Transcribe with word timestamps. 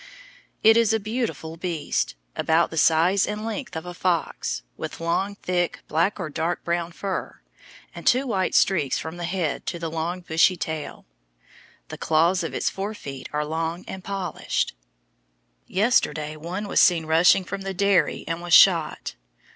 It 0.63 0.77
is 0.77 0.93
a 0.93 0.99
beautiful 0.99 1.57
beast, 1.57 2.15
about 2.35 2.71
the 2.71 2.77
size 2.79 3.27
and 3.27 3.45
length 3.45 3.75
of 3.75 3.85
a 3.85 3.93
fox, 3.93 4.63
with 4.75 4.99
long 4.99 5.35
thick 5.35 5.83
black 5.87 6.19
or 6.19 6.27
dark 6.27 6.63
brown 6.63 6.91
fur, 6.91 7.39
and 7.93 8.03
two 8.07 8.25
white 8.25 8.55
streaks 8.55 8.97
from 8.97 9.17
the 9.17 9.25
head 9.25 9.67
to 9.67 9.77
the 9.77 9.91
long 9.91 10.21
bushy 10.21 10.57
tail. 10.57 11.05
The 11.89 11.99
claws 11.99 12.41
of 12.41 12.55
its 12.55 12.67
fore 12.67 12.95
feet 12.95 13.29
are 13.31 13.45
long 13.45 13.85
and 13.87 14.03
polished. 14.03 14.73
Yesterday 15.67 16.35
one 16.35 16.67
was 16.67 16.81
seen 16.81 17.05
rushing 17.05 17.43
from 17.45 17.61
the 17.61 17.75
dairy 17.75 18.25
and 18.27 18.41
was 18.41 18.55
shot. 18.55 19.13